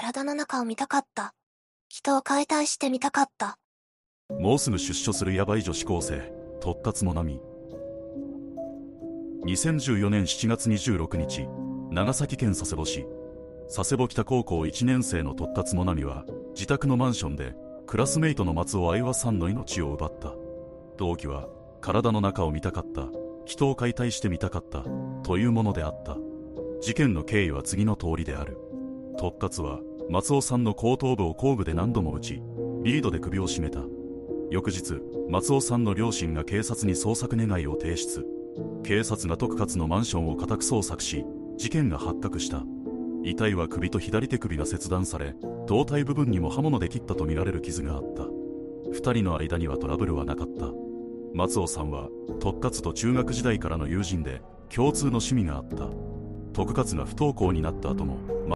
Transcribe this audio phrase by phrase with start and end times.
[0.00, 1.34] 体の中を見たかった。
[1.90, 3.58] 人を解体してみたかった。
[4.30, 7.38] もうすぐ出所するヤバい女子高生、突達もなみ。
[9.44, 11.46] 2014年7月26日、
[11.90, 13.04] 長崎県佐世保市。
[13.66, 16.24] 佐世保北高校1年生の突達もなみは、
[16.54, 17.54] 自宅のマンションで、
[17.86, 20.32] クラスメイトの松尾愛和さんの命を奪った。
[20.96, 21.46] 動機は、
[21.82, 23.08] 体の中を見たかった、
[23.44, 24.82] 人を解体してみたかった、
[25.24, 26.16] というものであった。
[26.80, 28.69] 事件の経緯は次の通りである。
[29.18, 32.42] 突達は、松尾さんの後頭部を工具で何度も撃ち、
[32.82, 33.80] リードで首を絞めた。
[34.50, 38.26] 翌日、松尾さんの両親が警察に捜索願いを提出。
[38.82, 41.24] 警察が徳勝のマンションを家宅捜索し、
[41.56, 42.64] 事件が発覚した。
[43.22, 45.36] 遺体は首と左手首が切断され、
[45.66, 48.24] 胴体部分にも刃物で切ったとみられる傷があった。
[48.90, 50.72] 二人の間にはトラブルはなかった。
[51.32, 52.08] 松尾さんは、
[52.40, 54.42] 徳勝と中学時代からの友人で、
[54.74, 55.88] 共通の趣味があった。
[56.52, 58.18] 徳勝が不登校になった後も、